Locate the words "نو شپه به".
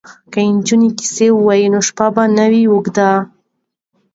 1.73-2.23